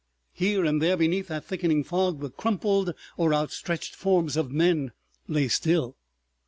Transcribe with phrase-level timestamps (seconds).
[0.33, 4.93] Here and there beneath that thickening fog the crumpled or outstretched forms of men
[5.27, 5.95] lay still.